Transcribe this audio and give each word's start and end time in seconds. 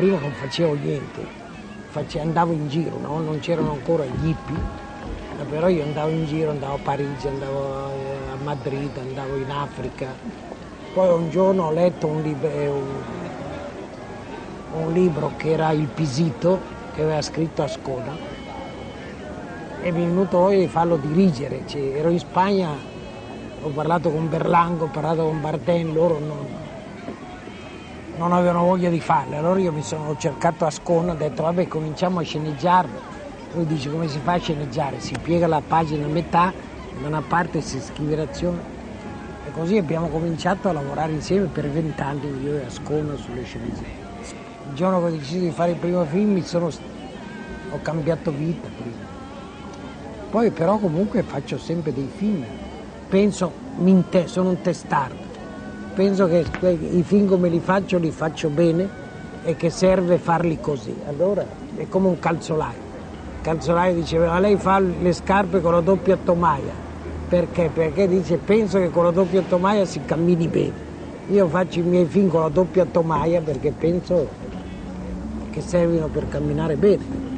prima 0.00 0.18
non 0.18 0.32
facevo 0.32 0.72
niente, 0.82 1.26
Face, 1.90 2.18
andavo 2.18 2.52
in 2.52 2.68
giro, 2.68 2.98
no? 2.98 3.20
non 3.20 3.38
c'erano 3.40 3.72
ancora 3.72 4.02
gli 4.06 4.28
hippie, 4.28 4.56
però 5.50 5.68
io 5.68 5.82
andavo 5.82 6.08
in 6.08 6.24
giro, 6.24 6.50
andavo 6.50 6.76
a 6.76 6.78
Parigi, 6.78 7.28
andavo 7.28 7.84
a 8.32 8.42
Madrid, 8.42 8.96
andavo 8.96 9.36
in 9.36 9.50
Africa. 9.50 10.06
Poi 10.94 11.08
un 11.12 11.28
giorno 11.28 11.64
ho 11.64 11.70
letto 11.72 12.06
un, 12.06 12.22
lib- 12.22 12.44
eh, 12.44 12.68
un, 12.68 12.86
un 14.72 14.92
libro 14.94 15.32
che 15.36 15.50
era 15.50 15.70
Il 15.72 15.88
Pisito, 15.88 16.58
che 16.94 17.02
aveva 17.02 17.20
scritto 17.20 17.60
a 17.60 17.66
Ascona, 17.66 18.16
e 19.82 19.92
mi 19.92 20.02
è 20.02 20.06
venuto 20.06 20.38
voglia 20.38 20.60
di 20.60 20.68
farlo 20.68 20.96
dirigere. 20.96 21.64
Cioè, 21.66 21.96
ero 21.96 22.08
in 22.08 22.18
Spagna, 22.18 22.70
ho 23.60 23.68
parlato 23.68 24.08
con 24.08 24.30
Berlango, 24.30 24.84
ho 24.84 24.90
parlato 24.90 25.24
con 25.24 25.42
Barten, 25.42 25.92
loro 25.92 26.18
non, 26.18 26.46
non 28.20 28.32
avevano 28.32 28.64
voglia 28.64 28.90
di 28.90 29.00
farlo. 29.00 29.36
Allora 29.36 29.58
io 29.58 29.72
mi 29.72 29.82
sono 29.82 30.14
cercato 30.16 30.66
Ascona, 30.66 31.12
ho 31.12 31.16
detto 31.16 31.42
vabbè 31.42 31.66
cominciamo 31.66 32.20
a 32.20 32.22
sceneggiarlo 32.22 33.18
lui 33.52 33.66
dice 33.66 33.90
come 33.90 34.06
si 34.06 34.20
fa 34.20 34.34
a 34.34 34.38
sceneggiare, 34.38 35.00
si 35.00 35.14
piega 35.20 35.48
la 35.48 35.60
pagina 35.66 36.04
a 36.04 36.08
metà, 36.08 36.52
da 37.00 37.08
una 37.08 37.22
parte 37.22 37.60
si 37.60 37.80
scrive 37.80 38.14
l'azione 38.14 38.78
e 39.44 39.50
così 39.50 39.76
abbiamo 39.76 40.08
cominciato 40.08 40.68
a 40.68 40.72
lavorare 40.72 41.12
insieme 41.12 41.46
per 41.46 41.68
vent'anni 41.68 42.42
io 42.44 42.58
e 42.58 42.66
Ascona 42.66 43.16
sulle 43.16 43.42
sceneggiature. 43.42 44.08
Il 44.68 44.74
giorno 44.74 45.00
che 45.00 45.06
ho 45.06 45.10
deciso 45.10 45.40
di 45.40 45.50
fare 45.50 45.72
il 45.72 45.78
primo 45.78 46.04
film 46.04 46.40
sono, 46.42 46.70
ho 47.70 47.78
cambiato 47.82 48.30
vita 48.30 48.68
prima. 48.76 49.18
Poi 50.30 50.50
però 50.52 50.78
comunque 50.78 51.22
faccio 51.22 51.58
sempre 51.58 51.92
dei 51.92 52.08
film, 52.14 52.44
penso, 53.08 53.52
sono 54.26 54.50
un 54.50 54.60
testardo, 54.60 55.29
penso 55.94 56.26
che 56.26 56.44
i 56.92 57.02
film 57.02 57.26
come 57.26 57.48
li 57.48 57.60
faccio 57.60 57.98
li 57.98 58.10
faccio 58.10 58.48
bene 58.48 58.88
e 59.44 59.56
che 59.56 59.70
serve 59.70 60.18
farli 60.18 60.60
così, 60.60 60.94
allora 61.06 61.44
è 61.76 61.88
come 61.88 62.08
un 62.08 62.18
calzolaio 62.18 62.88
calzolaio 63.40 63.94
diceva 63.94 64.38
lei 64.38 64.56
fa 64.56 64.78
le 64.78 65.12
scarpe 65.12 65.60
con 65.60 65.72
la 65.72 65.80
doppia 65.80 66.16
tomaia. 66.22 66.88
Perché? 67.28 67.70
Perché 67.72 68.08
dice 68.08 68.36
penso 68.36 68.78
che 68.78 68.90
con 68.90 69.04
la 69.04 69.10
doppia 69.10 69.42
tomaia 69.42 69.84
si 69.84 70.00
cammini 70.04 70.48
bene. 70.48 70.88
Io 71.28 71.46
faccio 71.48 71.78
i 71.78 71.82
miei 71.82 72.06
film 72.06 72.28
con 72.28 72.40
la 72.40 72.48
doppia 72.48 72.84
tomaia 72.84 73.40
perché 73.40 73.72
penso 73.72 74.28
che 75.50 75.60
servino 75.60 76.08
per 76.08 76.28
camminare 76.28 76.76
bene. 76.76 77.29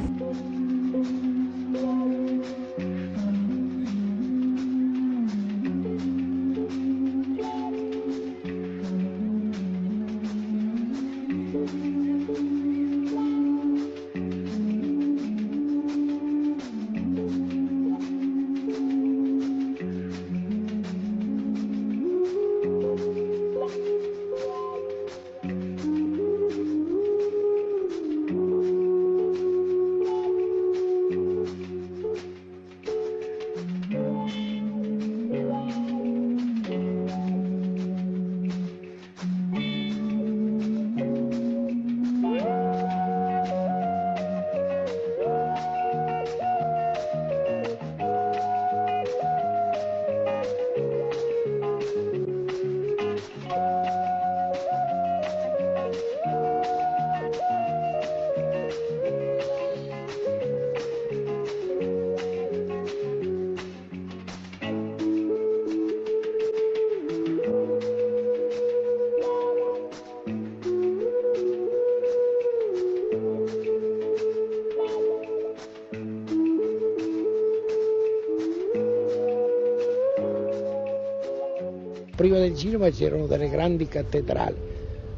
Prima 82.23 82.39
del 82.39 82.55
cinema 82.55 82.89
c'erano 82.89 83.27
delle 83.27 83.49
grandi 83.49 83.85
cattedrali, 83.85 84.55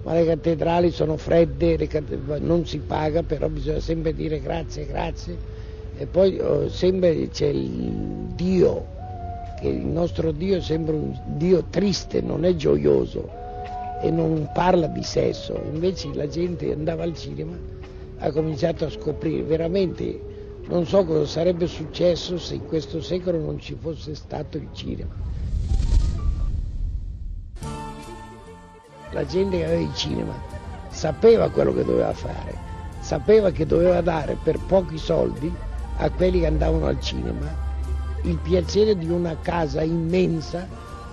ma 0.02 0.14
le 0.16 0.26
cattedrali 0.26 0.90
sono 0.90 1.18
fredde, 1.18 1.78
non 2.40 2.66
si 2.66 2.80
paga, 2.80 3.22
però 3.22 3.48
bisogna 3.48 3.80
sempre 3.80 4.12
dire 4.12 4.42
grazie, 4.42 4.88
grazie. 4.88 5.38
E 6.00 6.08
poi 6.08 6.40
oh, 6.40 6.68
sempre 6.68 7.30
c'è 7.30 7.46
il 7.46 8.34
Dio, 8.34 8.88
che 9.60 9.68
il 9.68 9.86
nostro 9.86 10.32
Dio 10.32 10.60
sembra 10.62 10.96
un 10.96 11.16
Dio 11.38 11.64
triste, 11.70 12.22
non 12.22 12.44
è 12.44 12.56
gioioso 12.56 13.30
e 14.02 14.10
non 14.10 14.50
parla 14.52 14.88
di 14.88 15.04
sesso. 15.04 15.56
Invece 15.72 16.12
la 16.16 16.28
gente 16.28 16.72
andava 16.72 17.04
al 17.04 17.16
cinema, 17.16 17.56
ha 18.18 18.32
cominciato 18.32 18.86
a 18.86 18.90
scoprire 18.90 19.44
veramente, 19.44 20.20
non 20.70 20.88
so 20.88 21.06
cosa 21.06 21.28
sarebbe 21.28 21.68
successo 21.68 22.40
se 22.40 22.56
in 22.56 22.66
questo 22.66 23.00
secolo 23.00 23.38
non 23.38 23.60
ci 23.60 23.78
fosse 23.80 24.16
stato 24.16 24.58
il 24.58 24.70
cinema. 24.74 25.22
La 29.16 29.26
gente 29.26 29.58
che 29.58 29.64
aveva 29.64 29.82
il 29.82 29.96
cinema 29.96 30.34
sapeva 30.90 31.50
quello 31.50 31.74
che 31.74 31.86
doveva 31.86 32.14
fare, 32.14 32.54
sapeva 33.00 33.50
che 33.50 33.66
doveva 33.66 34.02
dare 34.02 34.38
per 34.44 34.60
pochi 34.60 34.98
soldi 34.98 35.54
a 35.98 36.10
quelli 36.10 36.42
che 36.42 36.48
andavano 36.48 36.88
al 36.88 37.00
cinema 37.00 37.64
il 38.24 38.38
piacere 38.38 38.98
di 38.98 39.10
una 39.10 39.38
casa 39.40 39.84
immensa, 39.84 40.68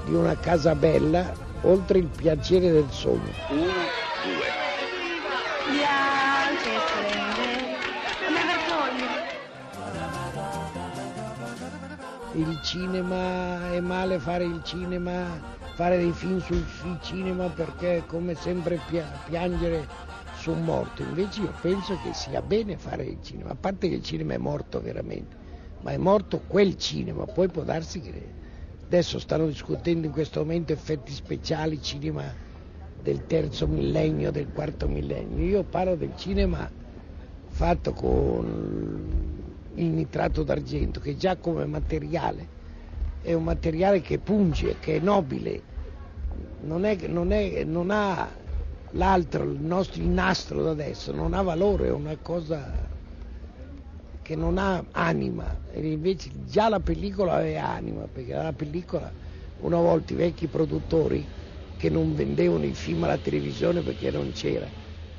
di 0.05 0.15
una 0.15 0.37
casa 0.37 0.75
bella, 0.75 1.33
oltre 1.63 1.99
il 1.99 2.07
piacere 2.07 2.73
del 2.73 2.89
sogno. 2.91 3.31
Uno, 3.51 3.63
due. 3.63 4.61
Il 12.35 12.59
cinema 12.65 13.71
è 13.73 13.81
male 13.81 14.19
fare 14.19 14.45
il 14.45 14.61
cinema 14.65 15.61
fare 15.75 15.97
dei 15.97 16.13
film 16.13 16.39
sul 16.41 16.99
cinema 17.03 17.49
perché 17.49 17.99
è 17.99 18.07
come 18.07 18.35
sempre 18.35 18.79
piangere 19.27 19.87
su 20.37 20.51
un 20.51 20.65
morto, 20.65 21.03
invece 21.03 21.43
io 21.43 21.53
penso 21.61 21.97
che 22.03 22.13
sia 22.13 22.43
bene 22.43 22.77
fare 22.77 23.05
il 23.05 23.19
cinema, 23.23 23.51
a 23.51 23.57
parte 23.59 23.89
che 23.89 23.95
il 23.95 24.03
cinema 24.03 24.35
è 24.35 24.39
morto 24.39 24.81
veramente, 24.81 25.37
ma 25.81 25.93
è 25.93 25.97
morto 25.97 26.43
quel 26.47 26.77
cinema, 26.77 27.25
poi 27.27 27.49
può 27.49 27.63
darsi 27.63 28.01
che 28.01 28.13
adesso 28.85 29.19
stanno 29.19 29.47
discutendo 29.47 30.07
in 30.07 30.13
questo 30.13 30.41
momento 30.41 30.73
effetti 30.73 31.13
speciali, 31.13 31.81
cinema 31.81 32.25
del 33.01 33.27
terzo 33.27 33.67
millennio, 33.67 34.31
del 34.31 34.49
quarto 34.53 34.89
millennio, 34.89 35.45
io 35.45 35.63
parlo 35.63 35.95
del 35.97 36.13
cinema 36.17 36.69
fatto 37.49 37.93
con 37.93 39.21
il 39.75 39.87
nitrato 39.87 40.43
d'argento 40.43 41.01
che 41.01 41.17
già 41.17 41.37
come 41.37 41.65
materiale 41.67 42.52
è 43.23 43.33
un 43.33 43.45
materiale 43.45 44.01
che 44.01 44.19
punge, 44.19 44.77
che 44.81 44.97
è 44.97 44.99
nobile, 44.99 45.63
non, 46.63 46.85
è, 46.85 46.97
non, 47.07 47.33
è, 47.33 47.65
non 47.65 47.91
ha 47.91 48.29
l'altro, 48.91 49.45
il 49.45 49.61
nostro 49.61 50.03
nastro 50.05 50.63
da 50.63 50.71
adesso, 50.71 51.13
non 51.13 51.33
ha 51.33 51.43
valore, 51.43 51.87
è 51.87 51.93
una 51.93 52.17
cosa 52.21 52.91
che 54.23 54.37
non 54.37 54.59
ha 54.59 54.85
anima, 54.93 55.57
e 55.71 55.93
invece 55.93 56.31
già 56.45 56.69
la 56.69 56.81
pellicola 56.81 57.35
aveva 57.35 57.69
anima, 57.69 58.07
perché 58.07 58.35
la 58.35 58.53
pellicola 58.53 59.13
una 59.59 59.79
volta 59.79 60.13
i 60.13 60.17
vecchi 60.17 60.49
produttori 60.49 61.25
che 61.77 61.89
non 61.91 62.15
vendevano 62.15 62.65
i 62.65 62.75
film 62.75 63.05
alla 63.05 63.19
televisione 63.19 63.83
perché 63.83 64.11
non 64.11 64.33
c'era, 64.33 64.73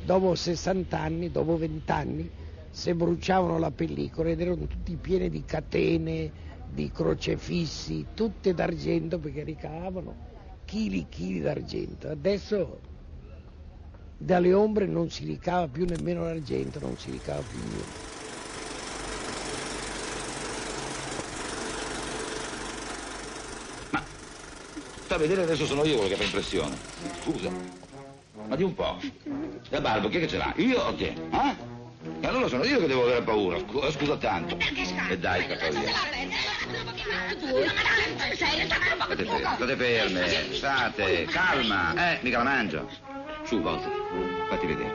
dopo 0.04 0.36
60 0.36 1.00
anni, 1.00 1.32
dopo 1.32 1.58
20 1.58 1.92
anni, 1.92 2.30
se 2.70 2.96
bruciavano 2.96 3.60
la 3.60 3.72
pellicola 3.72 4.30
ed 4.30 4.42
erano 4.42 4.68
tutti 4.68 4.98
pieni 4.98 5.30
di 5.30 5.44
catene, 5.46 6.32
di 6.74 6.92
crocefissi, 6.92 8.08
tutte 8.14 8.54
d'argento 8.54 9.20
perché 9.20 9.44
ricavavano 9.44 10.32
chili 10.66 11.02
e 11.02 11.06
chili 11.10 11.40
d'argento. 11.40 12.10
Adesso 12.10 12.80
dalle 14.18 14.54
ombre 14.54 14.88
non 14.88 15.10
si 15.10 15.26
ricava 15.26 15.68
più 15.68 15.86
nemmeno 15.86 16.24
l'argento, 16.24 16.80
non 16.80 16.98
si 16.98 17.12
ricava 17.12 17.42
più 17.42 17.60
niente. 17.60 18.12
Ma 23.92 24.04
sta 25.04 25.16
a 25.16 25.18
vedere 25.18 25.44
adesso 25.44 25.66
sono 25.66 25.84
io 25.84 25.96
quello 25.96 26.10
che 26.10 26.16
fa 26.16 26.24
impressione. 26.24 26.76
Scusa. 27.22 27.52
Ma 28.48 28.56
di 28.56 28.64
un 28.64 28.74
po'. 28.74 28.98
La 29.70 29.80
barba, 29.80 30.10
chi 30.10 30.18
è 30.18 30.20
che 30.22 30.28
ce 30.28 30.38
l'ha? 30.38 30.54
Io 30.58 30.80
o 30.80 30.94
te? 30.96 31.14
Eh? 31.32 31.72
E 32.20 32.28
allora 32.28 32.48
sono 32.48 32.64
io 32.64 32.80
che 32.80 32.88
devo 32.88 33.04
avere 33.04 33.22
paura, 33.22 33.58
scusa, 33.60 33.92
scusa 33.92 34.18
tanto. 34.18 34.58
E 35.10 35.18
dai, 35.18 35.46
Cattolica. 35.46 35.92
State 37.34 39.26
ferme, 39.26 39.56
state 39.56 39.76
ferme, 39.76 40.54
state, 40.54 41.26
calma. 41.26 41.94
Eh, 41.96 42.20
mica 42.22 42.38
la 42.38 42.44
mangio. 42.44 42.88
Su, 43.44 43.60
volta, 43.60 43.90
fatti 44.50 44.68
vedere. 44.68 44.92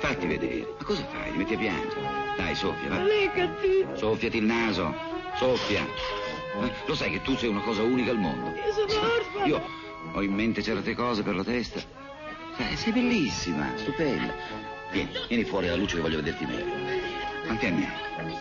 Fatti 0.00 0.26
vedere. 0.26 0.74
Ma 0.78 0.84
cosa 0.84 1.06
fai? 1.06 1.30
Ti 1.32 1.36
metti 1.38 1.54
a 1.54 1.58
piangere. 1.58 2.00
Dai, 2.36 2.54
soffia, 2.54 2.88
va. 2.90 2.96
Cattivo. 3.34 3.96
Soffiati 3.96 4.36
il 4.36 4.44
naso, 4.44 4.94
soffia. 5.36 5.80
Eh, 5.82 6.72
Lo 6.86 6.94
sai 6.94 7.10
che 7.12 7.22
tu 7.22 7.34
sei 7.36 7.48
una 7.48 7.60
cosa 7.62 7.82
unica 7.82 8.10
al 8.10 8.18
mondo. 8.18 8.50
Io 8.54 8.72
sono 8.72 9.12
orfana. 9.12 9.46
Io 9.46 9.66
ho 10.12 10.22
in 10.22 10.34
mente 10.34 10.62
certe 10.62 10.94
cose 10.94 11.22
per 11.22 11.34
la 11.36 11.44
testa. 11.44 11.80
Eh, 12.58 12.76
sei 12.76 12.92
bellissima, 12.92 13.72
stupenda. 13.76 14.34
Vieni, 14.90 15.10
vieni 15.28 15.44
fuori 15.44 15.68
alla 15.68 15.76
luce 15.76 15.96
che 15.96 16.02
voglio 16.02 16.16
vederti 16.16 16.44
meglio. 16.44 16.74
Quanti 17.46 17.66
anni 17.66 17.84
hai? 17.84 18.36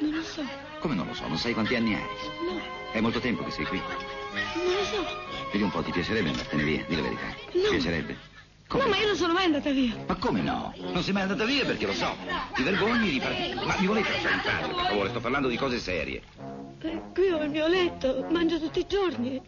Non 0.00 0.10
lo 0.16 0.22
so. 0.22 0.68
Come 0.80 0.94
non 0.94 1.06
lo 1.06 1.14
so, 1.14 1.26
non 1.28 1.36
sai 1.36 1.52
quanti 1.52 1.74
anni 1.74 1.94
hai? 1.94 2.00
No, 2.00 2.60
È 2.92 3.00
molto 3.00 3.20
tempo 3.20 3.44
che 3.44 3.50
sei 3.50 3.66
qui. 3.66 3.78
non 3.78 4.74
lo 4.74 4.84
so. 4.84 5.06
Vedi 5.52 5.62
un 5.62 5.70
po', 5.70 5.82
ti 5.82 5.90
piacerebbe 5.90 6.30
andartene 6.30 6.62
via? 6.62 6.84
Di 6.88 6.96
la 6.96 7.02
verità. 7.02 7.26
Ti 7.50 7.60
No. 7.62 7.68
piacerebbe? 7.70 8.16
Come? 8.66 8.84
No, 8.84 8.90
ma 8.90 8.96
io 8.98 9.06
non 9.08 9.16
sono 9.16 9.32
mai 9.32 9.44
andata 9.44 9.70
via. 9.70 9.94
Ma 10.06 10.14
come 10.14 10.40
no? 10.40 10.72
Non 10.92 11.02
sei 11.02 11.12
mai 11.12 11.22
andata 11.22 11.44
via 11.44 11.64
perché 11.64 11.86
lo 11.86 11.92
so. 11.92 12.16
Ti 12.54 12.62
vergogni 12.62 13.10
di 13.10 13.20
farti... 13.20 13.52
Ma 13.54 13.76
mi 13.78 13.86
volete 13.86 14.10
lasciare 14.10 14.34
in 14.34 14.40
pace, 14.42 14.72
per 14.74 14.86
favore? 14.86 15.08
Sto 15.10 15.20
parlando 15.20 15.48
di 15.48 15.56
cose 15.56 15.78
serie. 15.80 16.22
Eh, 16.82 17.00
qui 17.12 17.28
ho 17.28 17.42
il 17.42 17.50
mio 17.50 17.66
letto, 17.66 18.24
mangio 18.30 18.58
tutti 18.58 18.78
i 18.78 18.86
giorni. 18.86 19.40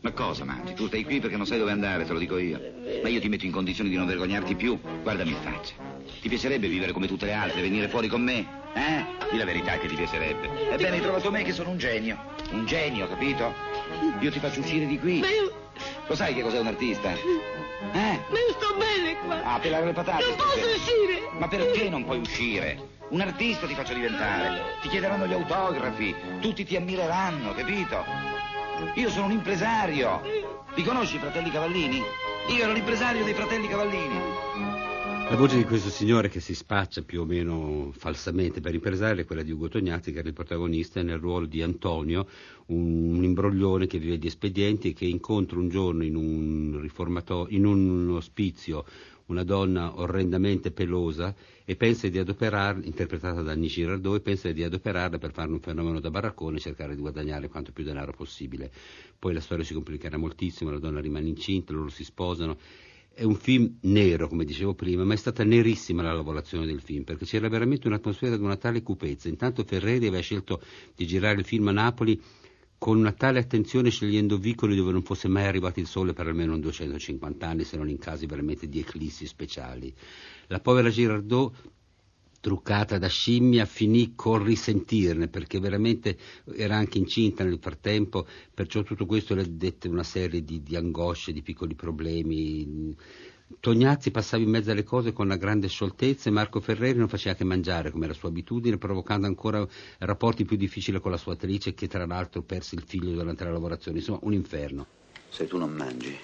Ma 0.00 0.10
cosa 0.10 0.44
mangi? 0.44 0.74
Tu 0.74 0.88
stai 0.88 1.04
qui 1.04 1.20
perché 1.20 1.36
non 1.36 1.46
sai 1.46 1.58
dove 1.58 1.70
andare, 1.70 2.04
te 2.04 2.12
lo 2.12 2.18
dico 2.18 2.36
io. 2.36 2.60
Ma 3.02 3.08
io 3.08 3.20
ti 3.20 3.28
metto 3.28 3.44
in 3.44 3.52
condizioni 3.52 3.90
di 3.90 3.96
non 3.96 4.06
vergognarti 4.06 4.56
più. 4.56 4.76
Guardami 5.02 5.30
in 5.30 5.36
faccia. 5.36 5.74
Ti 6.20 6.28
piacerebbe 6.28 6.66
vivere 6.66 6.90
come 6.90 7.06
tutte 7.06 7.26
le 7.26 7.32
altre, 7.32 7.60
venire 7.60 7.88
fuori 7.88 8.08
con 8.08 8.22
me? 8.22 8.44
Eh? 8.74 9.04
Di 9.30 9.36
la 9.36 9.44
verità 9.44 9.78
che 9.78 9.86
ti 9.86 9.94
piacerebbe. 9.94 10.48
Ebbene, 10.72 10.96
hai 10.96 11.00
trovato 11.00 11.30
me 11.30 11.44
che 11.44 11.52
sono 11.52 11.70
un 11.70 11.78
genio. 11.78 12.18
Un 12.50 12.66
genio, 12.66 13.06
capito? 13.06 13.54
Io 14.18 14.30
ti 14.32 14.40
faccio 14.40 14.58
uscire 14.58 14.86
di 14.86 14.98
qui. 14.98 15.20
Ma 15.20 15.28
io, 15.28 15.52
Lo 16.08 16.16
sai 16.16 16.34
che 16.34 16.42
cos'è 16.42 16.58
un 16.58 16.66
artista? 16.66 17.12
Eh? 17.12 17.18
ma 17.92 18.38
io 18.38 18.52
sto 18.58 18.74
bene 18.76 19.16
qua. 19.24 19.42
Ah, 19.44 19.58
pelare 19.60 19.86
le 19.86 19.92
patate. 19.92 20.24
non 20.24 20.36
posso 20.36 20.66
uscire. 20.66 21.28
Ma 21.38 21.46
perché 21.46 21.88
non 21.88 22.04
puoi 22.04 22.18
uscire? 22.18 22.98
Un 23.10 23.20
artista 23.20 23.66
ti 23.66 23.74
faccio 23.74 23.92
diventare. 23.92 24.78
Ti 24.82 24.88
chiederanno 24.88 25.26
gli 25.26 25.32
autografi. 25.32 26.14
Tutti 26.40 26.64
ti 26.64 26.76
ammireranno, 26.76 27.52
capito? 27.54 28.04
Io 28.94 29.10
sono 29.10 29.26
un 29.26 29.32
impresario. 29.32 30.20
Li 30.76 30.84
conosci 30.84 31.16
i 31.16 31.18
fratelli 31.18 31.50
Cavallini? 31.50 32.00
Io 32.50 32.62
ero 32.62 32.72
l'impresario 32.72 33.24
dei 33.24 33.34
fratelli 33.34 33.66
Cavallini. 33.66 34.14
La 35.28 35.36
voce 35.36 35.56
di 35.56 35.64
questo 35.64 35.90
signore 35.90 36.28
che 36.28 36.38
si 36.38 36.54
spaccia 36.54 37.02
più 37.02 37.22
o 37.22 37.24
meno 37.24 37.90
falsamente 37.96 38.60
per 38.60 38.74
impresario 38.74 39.22
è 39.22 39.26
quella 39.26 39.42
di 39.42 39.50
Ugo 39.50 39.68
Tognazzi, 39.68 40.12
che 40.12 40.20
era 40.20 40.28
il 40.28 40.34
protagonista 40.34 41.02
nel 41.02 41.18
ruolo 41.18 41.46
di 41.46 41.62
Antonio, 41.62 42.28
un, 42.66 43.22
imbroglione 43.24 43.88
che 43.88 43.98
vive 43.98 44.18
di 44.18 44.28
espedienti 44.28 44.90
e 44.90 44.92
che 44.92 45.04
incontra 45.04 45.58
un 45.58 45.68
giorno 45.68 46.04
in 46.04 46.14
un, 46.14 46.88
in 47.48 47.66
un 47.66 48.10
ospizio 48.10 48.84
una 49.30 49.44
donna 49.44 49.98
orrendamente 50.00 50.72
pelosa 50.72 51.34
e 51.64 51.76
pensa 51.76 52.08
di 52.08 52.18
adoperarla, 52.18 52.84
interpretata 52.84 53.42
da 53.42 53.52
Annie 53.52 53.68
Girardot, 53.68 54.16
e 54.16 54.20
pensa 54.20 54.50
di 54.50 54.62
adoperarla 54.62 55.18
per 55.18 55.32
farne 55.32 55.54
un 55.54 55.60
fenomeno 55.60 56.00
da 56.00 56.10
baraccone 56.10 56.56
e 56.56 56.60
cercare 56.60 56.94
di 56.94 57.00
guadagnare 57.00 57.48
quanto 57.48 57.72
più 57.72 57.84
denaro 57.84 58.12
possibile. 58.12 58.70
Poi 59.18 59.32
la 59.32 59.40
storia 59.40 59.64
si 59.64 59.72
complicherà 59.72 60.16
moltissimo, 60.16 60.70
la 60.70 60.78
donna 60.78 61.00
rimane 61.00 61.28
incinta, 61.28 61.72
loro 61.72 61.88
si 61.88 62.04
sposano. 62.04 62.58
È 63.12 63.22
un 63.22 63.36
film 63.36 63.76
nero, 63.82 64.28
come 64.28 64.44
dicevo 64.44 64.74
prima, 64.74 65.04
ma 65.04 65.14
è 65.14 65.16
stata 65.16 65.44
nerissima 65.44 66.02
la 66.02 66.12
lavorazione 66.12 66.66
del 66.66 66.80
film, 66.80 67.04
perché 67.04 67.24
c'era 67.24 67.48
veramente 67.48 67.86
un'atmosfera 67.86 68.36
di 68.36 68.42
una 68.42 68.56
tale 68.56 68.82
cupezza. 68.82 69.28
Intanto 69.28 69.64
Ferreri 69.64 70.06
aveva 70.06 70.22
scelto 70.22 70.60
di 70.94 71.06
girare 71.06 71.38
il 71.38 71.44
film 71.44 71.68
a 71.68 71.72
Napoli 71.72 72.20
con 72.80 72.96
una 72.96 73.12
tale 73.12 73.40
attenzione 73.40 73.90
scegliendo 73.90 74.38
vicoli 74.38 74.74
dove 74.74 74.90
non 74.90 75.02
fosse 75.02 75.28
mai 75.28 75.44
arrivato 75.44 75.80
il 75.80 75.86
sole 75.86 76.14
per 76.14 76.26
almeno 76.28 76.58
250 76.58 77.46
anni, 77.46 77.64
se 77.64 77.76
non 77.76 77.90
in 77.90 77.98
casi 77.98 78.24
veramente 78.24 78.70
di 78.70 78.78
eclissi 78.78 79.26
speciali. 79.26 79.94
La 80.46 80.60
povera 80.60 80.88
Girardot 80.88 81.54
truccata 82.40 82.96
da 82.96 83.06
scimmia 83.06 83.66
finì 83.66 84.14
col 84.14 84.40
risentirne 84.40 85.28
perché 85.28 85.60
veramente 85.60 86.16
era 86.56 86.76
anche 86.76 86.96
incinta 86.96 87.44
nel 87.44 87.58
frattempo 87.60 88.26
perciò 88.54 88.82
tutto 88.82 89.04
questo 89.04 89.34
le 89.34 89.58
dette 89.58 89.86
una 89.86 90.02
serie 90.02 90.42
di, 90.42 90.62
di 90.62 90.74
angosce, 90.74 91.34
di 91.34 91.42
piccoli 91.42 91.74
problemi 91.74 92.96
Tognazzi 93.58 94.10
passava 94.10 94.42
in 94.42 94.48
mezzo 94.48 94.70
alle 94.70 94.84
cose 94.84 95.12
con 95.12 95.26
una 95.26 95.36
grande 95.36 95.66
scioltezza 95.68 96.28
e 96.28 96.32
Marco 96.32 96.60
Ferreri 96.60 96.96
non 96.98 97.08
faceva 97.08 97.34
che 97.34 97.44
mangiare 97.44 97.90
come 97.90 98.04
era 98.04 98.14
sua 98.14 98.28
abitudine 98.28 98.78
provocando 98.78 99.26
ancora 99.26 99.66
rapporti 99.98 100.44
più 100.44 100.56
difficili 100.56 101.00
con 101.00 101.10
la 101.10 101.16
sua 101.16 101.32
attrice 101.32 101.74
che 101.74 101.88
tra 101.88 102.06
l'altro 102.06 102.42
perse 102.42 102.76
il 102.76 102.82
figlio 102.86 103.10
durante 103.10 103.44
la 103.44 103.50
lavorazione 103.50 103.98
insomma 103.98 104.20
un 104.22 104.32
inferno 104.32 104.86
Se 105.30 105.46
tu 105.46 105.58
non 105.58 105.72
mangi, 105.72 106.16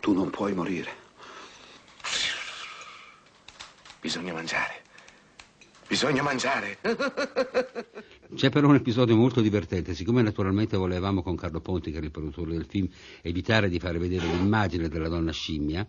tu 0.00 0.12
non 0.12 0.30
puoi 0.30 0.52
morire. 0.54 0.90
Bisogna 4.00 4.32
mangiare. 4.32 4.85
Bisogna 5.88 6.22
mangiare. 6.22 6.78
C'è 8.34 8.50
però 8.50 8.68
un 8.68 8.74
episodio 8.74 9.14
molto 9.16 9.40
divertente, 9.40 9.94
siccome 9.94 10.20
naturalmente 10.20 10.76
volevamo 10.76 11.22
con 11.22 11.36
Carlo 11.36 11.60
Ponti, 11.60 11.90
che 11.90 11.98
era 11.98 12.06
il 12.06 12.10
produttore 12.10 12.52
del 12.52 12.66
film, 12.66 12.88
evitare 13.22 13.68
di 13.68 13.78
fare 13.78 13.98
vedere 13.98 14.26
l'immagine 14.26 14.88
della 14.88 15.08
donna 15.08 15.30
scimmia, 15.30 15.86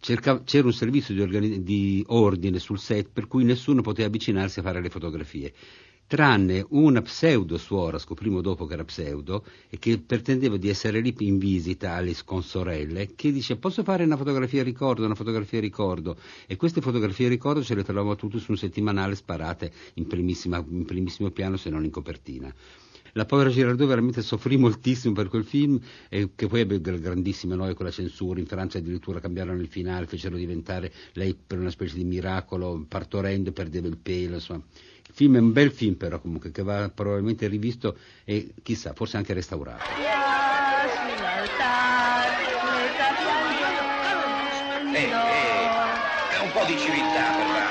cerca- 0.00 0.42
c'era 0.42 0.66
un 0.66 0.72
servizio 0.72 1.14
di, 1.14 1.20
organi- 1.20 1.62
di 1.62 2.02
ordine 2.08 2.58
sul 2.58 2.78
set 2.78 3.10
per 3.12 3.26
cui 3.26 3.44
nessuno 3.44 3.82
poteva 3.82 4.08
avvicinarsi 4.08 4.60
a 4.60 4.62
fare 4.62 4.80
le 4.80 4.88
fotografie, 4.88 5.52
tranne 6.10 6.66
una 6.70 7.02
pseudo 7.02 7.56
suora, 7.56 7.96
scoprimmo 7.96 8.40
dopo 8.40 8.66
che 8.66 8.72
era 8.72 8.82
pseudo, 8.82 9.44
e 9.68 9.78
che 9.78 9.96
pretendeva 9.98 10.56
di 10.56 10.68
essere 10.68 10.98
lì 10.98 11.14
in 11.20 11.38
visita 11.38 11.92
alle 11.94 12.16
consorelle, 12.24 13.14
che 13.14 13.30
dice 13.30 13.54
posso 13.54 13.84
fare 13.84 14.02
una 14.02 14.16
fotografia 14.16 14.64
ricordo, 14.64 15.04
una 15.04 15.14
fotografia 15.14 15.60
ricordo, 15.60 16.16
e 16.48 16.56
queste 16.56 16.80
fotografie 16.80 17.28
ricordo 17.28 17.62
ce 17.62 17.76
le 17.76 17.84
trovavamo 17.84 18.16
tutte 18.16 18.40
su 18.40 18.50
un 18.50 18.56
settimanale 18.56 19.14
sparate 19.14 19.70
in, 19.94 20.08
in 20.10 20.84
primissimo 20.84 21.30
piano 21.30 21.56
se 21.56 21.70
non 21.70 21.84
in 21.84 21.92
copertina. 21.92 22.52
La 23.12 23.24
povera 23.24 23.50
Girardot 23.50 23.86
veramente 23.86 24.22
soffrì 24.22 24.56
moltissimo 24.56 25.14
per 25.14 25.28
quel 25.28 25.44
film, 25.44 25.80
e 26.08 26.30
che 26.34 26.46
poi 26.46 26.60
ebbe 26.60 26.80
gra- 26.80 26.96
grandissime 26.96 27.56
noie 27.56 27.74
con 27.74 27.86
la 27.86 27.92
censura. 27.92 28.38
In 28.40 28.46
Francia 28.46 28.78
addirittura 28.78 29.20
cambiarono 29.20 29.60
il 29.60 29.68
finale, 29.68 30.06
fecero 30.06 30.36
diventare 30.36 30.92
lei 31.14 31.34
per 31.34 31.58
una 31.58 31.70
specie 31.70 31.96
di 31.96 32.04
miracolo, 32.04 32.84
partorendo 32.88 33.52
perdeva 33.52 33.88
il 33.88 33.98
pelo. 33.98 34.34
Insomma. 34.34 34.62
Il 35.10 35.16
film 35.16 35.36
è 35.36 35.40
un 35.40 35.52
bel 35.52 35.72
film, 35.72 35.94
però, 35.94 36.20
comunque, 36.20 36.52
che 36.52 36.62
va 36.62 36.88
probabilmente 36.88 37.48
rivisto 37.48 37.96
e 38.24 38.54
chissà, 38.62 38.92
forse 38.94 39.16
anche 39.16 39.32
restaurato. 39.32 39.82
Eh, 44.92 45.02
eh, 45.02 45.08
è 46.30 46.38
un 46.40 46.52
po' 46.52 46.64
di 46.64 46.78
civiltà, 46.78 47.69